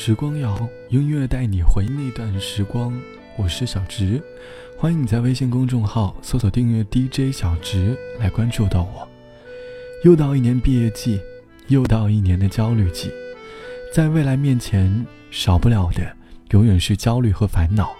[0.00, 0.56] 时光谣，
[0.90, 2.96] 音乐带你回那段时光。
[3.36, 4.22] 我是小直，
[4.78, 9.06] 欢迎你在微信公众号搜索订阅 DJ 小直来关注到我。
[10.04, 11.20] 又到一年毕业季，
[11.66, 13.10] 又到一年的焦虑季，
[13.92, 16.16] 在未来面前，少不了的
[16.52, 17.92] 永远是焦虑和烦恼，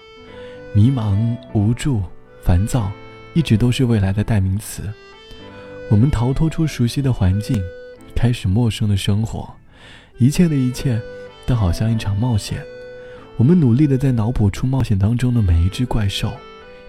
[0.73, 2.01] 迷茫、无助、
[2.45, 2.93] 烦躁，
[3.35, 4.85] 一直都是未来的代名词。
[5.91, 7.61] 我们逃脱出熟悉的环境，
[8.15, 9.53] 开始陌生的生活，
[10.19, 11.03] 一切的一切。
[11.49, 12.63] 都好像一场冒险，
[13.39, 16.31] 我们努力的在脑补出冒险当中的每一只怪兽，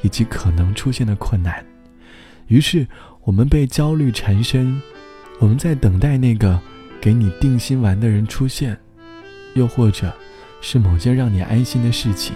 [0.02, 1.66] 以及可能出现的困难。
[2.48, 2.86] 于是，
[3.24, 4.82] 我们被焦虑缠身，
[5.40, 6.60] 我们在等待那个
[7.00, 8.78] 给你定心丸的人出现，
[9.54, 10.14] 又或者，
[10.60, 12.36] 是某件让你安心的事情。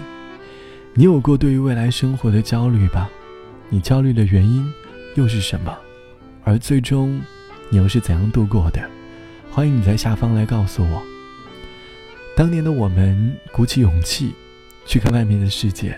[0.94, 3.10] 你有过对于未来生活的焦虑吧？
[3.68, 4.66] 你焦虑的原因
[5.14, 5.76] 又是什么？
[6.42, 7.20] 而最终，
[7.68, 8.80] 你又是怎样度过的？
[9.50, 11.02] 欢迎你在下方来告诉我。
[12.36, 14.34] 当年的我们鼓起勇气
[14.84, 15.96] 去看外面的世界，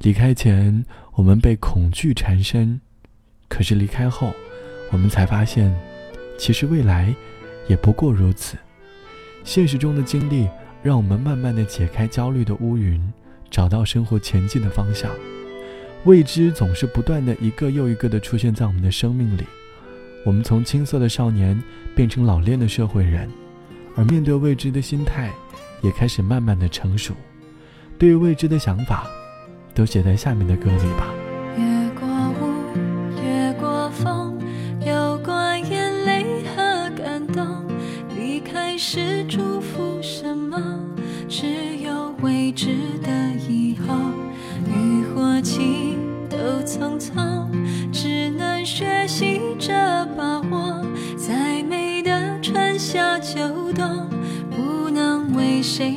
[0.00, 2.78] 离开前我们被恐惧缠身，
[3.48, 4.34] 可是离开后，
[4.90, 5.74] 我们才发现，
[6.36, 7.14] 其实未来
[7.68, 8.58] 也不过如此。
[9.44, 10.46] 现实中的经历
[10.82, 13.00] 让我们慢慢的解开焦虑的乌云，
[13.50, 15.10] 找到生活前进的方向。
[16.04, 19.44] 未知总是不断的一个又一个的出现在我们的生命里，
[20.22, 21.58] 我们从青涩的少年
[21.94, 23.26] 变成老练的社会人，
[23.96, 25.32] 而面对未知的心态。
[25.86, 27.14] 也开始慢慢的成熟，
[27.96, 29.06] 对于未知的想法，
[29.72, 31.14] 都写在下面的歌里吧。
[31.56, 32.08] 越过
[32.40, 32.50] 雾，
[33.22, 34.36] 越过风，
[34.84, 37.64] 有过眼泪和感动。
[38.16, 40.60] 离开是祝福什么？
[41.28, 43.94] 只有未知的以后。
[44.66, 45.98] 雨或晴
[46.28, 47.14] 都匆匆，
[55.76, 55.94] 谁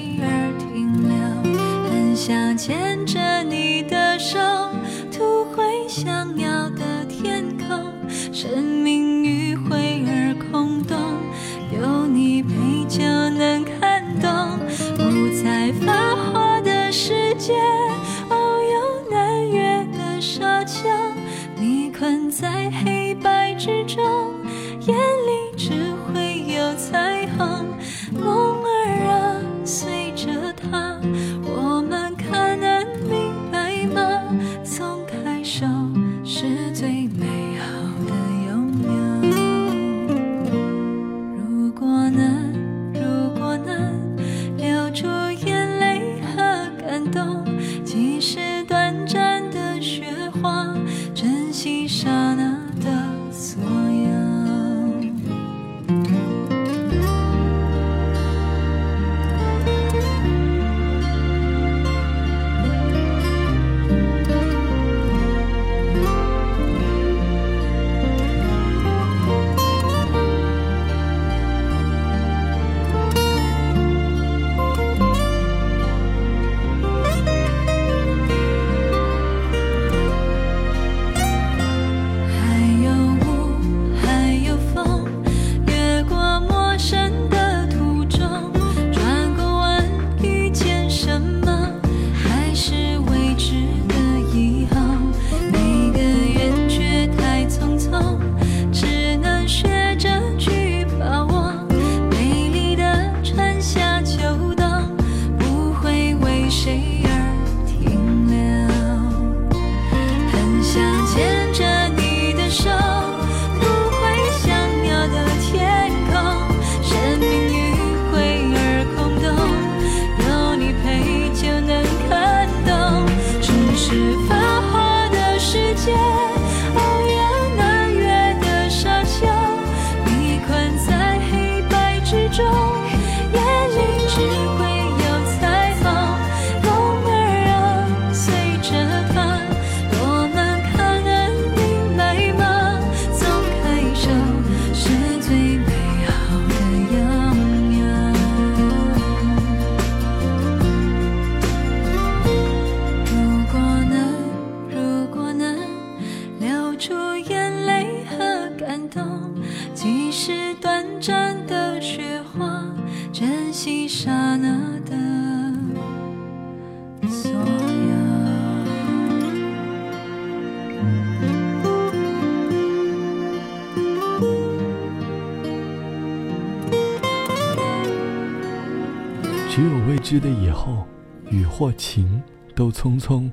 [180.10, 180.88] 知的以后，
[181.30, 182.20] 雨或晴
[182.56, 183.30] 都匆匆，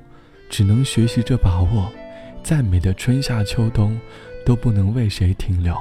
[0.47, 1.91] 只能学习着把握。
[2.43, 3.99] 再美的春夏秋冬，
[4.45, 5.75] 都不能为谁停留。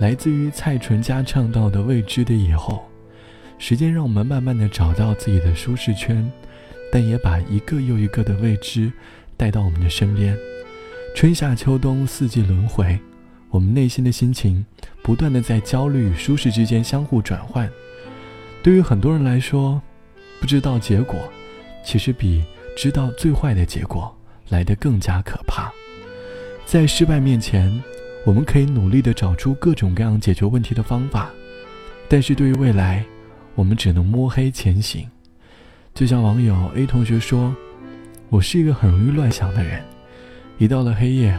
[0.00, 2.82] 来自于蔡淳佳唱到的未知的以后，
[3.56, 6.28] 时间让我们慢慢的找到自己的舒适圈，
[6.90, 8.92] 但也把一个又一个的未知
[9.36, 10.36] 带到我们的身边。
[11.14, 12.98] 春夏秋冬四季轮回，
[13.48, 14.66] 我们内心的心情
[15.04, 17.70] 不断的在焦虑与舒适之间相互转换。
[18.60, 19.80] 对于很多人来说，
[20.40, 21.30] 不知道结果，
[21.84, 22.42] 其实比
[22.76, 24.12] 知道最坏的结果
[24.48, 25.70] 来得更加可怕。
[26.64, 27.70] 在失败面前，
[28.24, 31.30] 我们可以努力的找出各种各样解决问题的方法，
[32.08, 33.04] 但是对于未来，
[33.54, 35.06] 我们只能摸黑前行。
[35.92, 37.54] 就像网友 A 同学说
[38.30, 39.82] ：“我是一个很容易乱想的人，
[40.58, 41.38] 一到了黑夜，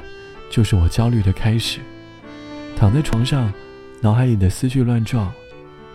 [0.50, 1.80] 就是我焦虑的开始。
[2.76, 3.52] 躺在床上，
[4.02, 5.32] 脑海里的思绪乱撞。”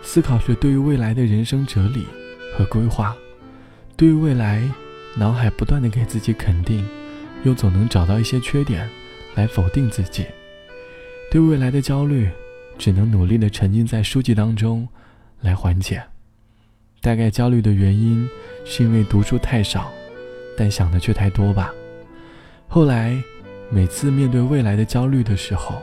[0.03, 2.05] 思考着对于未来的人生哲理
[2.55, 3.15] 和规划，
[3.95, 4.61] 对于未来，
[5.15, 6.85] 脑海不断的给自己肯定，
[7.43, 8.89] 又总能找到一些缺点
[9.35, 10.25] 来否定自己。
[11.31, 12.29] 对未来的焦虑，
[12.77, 14.87] 只能努力的沉浸在书籍当中
[15.41, 16.01] 来缓解。
[17.01, 18.27] 大概焦虑的原因
[18.65, 19.91] 是因为读书太少，
[20.57, 21.71] 但想的却太多吧。
[22.67, 23.21] 后来，
[23.69, 25.81] 每次面对未来的焦虑的时候，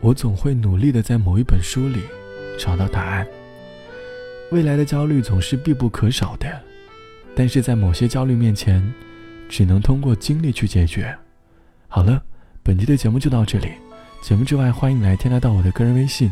[0.00, 2.00] 我总会努力的在某一本书里
[2.58, 3.26] 找到答案。
[4.52, 6.60] 未来的焦虑总是必不可少的，
[7.34, 8.92] 但是在某些焦虑面前，
[9.48, 11.16] 只能通过经历去解决。
[11.88, 12.22] 好了，
[12.62, 13.68] 本期的节目就到这里。
[14.22, 16.30] 节目之外，欢迎来添加到我的个人微信，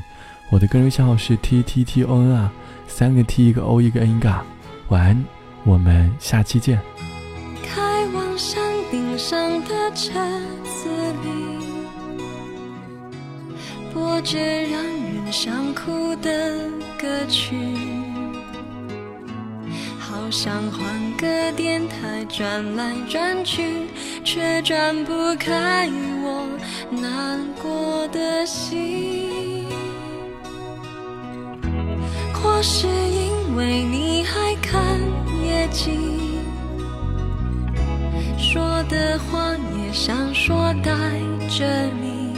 [0.51, 2.53] 我的个人微信号是 t t t o n 啊，
[2.87, 4.45] 三个 t 一个 o 一个 n 嘎。
[4.91, 5.25] 晚安，
[5.65, 6.79] 我们下期见。
[7.65, 10.13] 开往山顶上的车
[10.63, 10.91] 子
[11.25, 12.21] 里，
[13.95, 16.69] 播着让人想哭的
[17.01, 17.57] 歌曲。
[20.31, 23.89] 想换个电台转来转去，
[24.23, 25.89] 却转不开
[26.23, 26.47] 我
[26.91, 29.67] 难过的心。
[32.33, 34.81] 或是因为你还看
[35.45, 36.41] 夜景，
[38.39, 40.93] 说的话也想说带
[41.49, 42.33] 着你，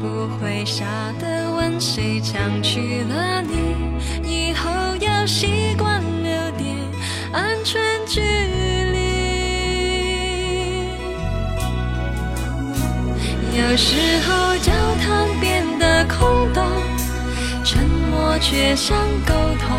[0.00, 0.84] 不会傻
[1.18, 3.74] 的问谁抢去了你。
[4.24, 4.70] 以后
[5.26, 6.76] 习惯留点
[7.32, 8.96] 安全距离。
[13.58, 13.96] 有时
[14.26, 16.64] 候交谈变得空洞，
[17.64, 18.96] 沉默却像
[19.26, 19.76] 沟通。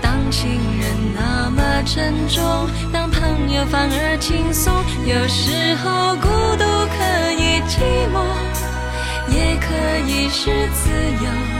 [0.00, 0.48] 当情
[0.80, 4.72] 人那么沉重，当朋友反而轻松。
[5.04, 6.64] 有时候孤独
[6.96, 7.76] 可以寂
[8.14, 8.16] 寞，
[9.30, 9.66] 也可
[10.10, 10.90] 以是自
[11.22, 11.57] 由。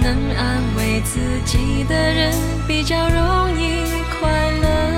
[0.00, 2.32] 能安慰自己的人
[2.66, 3.84] 比较容易
[4.18, 4.89] 快乐。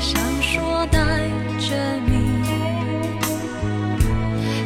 [0.00, 0.98] 想说带
[1.58, 1.76] 着
[2.06, 2.42] 你，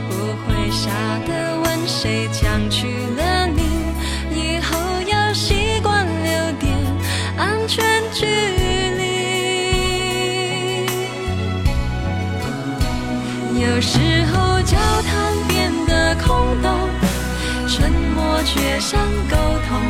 [0.09, 0.15] 不
[0.47, 0.89] 会傻
[1.27, 2.87] 的问谁抢去
[3.17, 3.63] 了你。
[4.33, 6.73] 以后要习惯留点
[7.37, 9.03] 安全距离
[13.61, 16.89] 有时候交谈变得空洞，
[17.69, 19.37] 沉默却像沟
[19.69, 19.81] 通。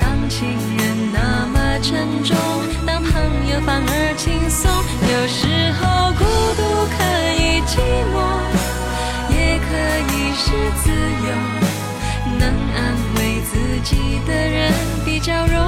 [0.00, 0.77] 当情人，
[3.64, 4.70] 反而轻松。
[4.70, 6.24] 有时候孤
[6.56, 6.62] 独
[6.94, 6.98] 可
[7.36, 7.70] 以寂
[8.12, 8.16] 寞，
[9.30, 9.68] 也可
[10.12, 10.46] 以是
[10.82, 10.90] 自
[11.26, 11.28] 由。
[12.38, 12.42] 能
[12.74, 12.76] 安
[13.16, 13.90] 慰自己
[14.26, 14.72] 的人
[15.04, 15.67] 比较容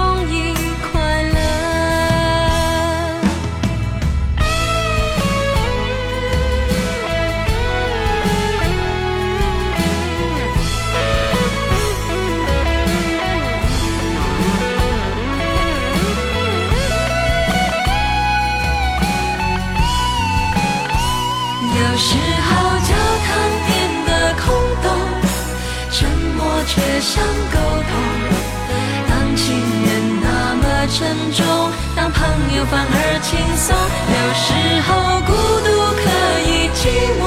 [32.56, 33.76] 有反而轻松
[34.10, 34.48] 有时
[34.86, 35.68] 候孤独
[36.02, 36.04] 可
[36.48, 37.19] 以寂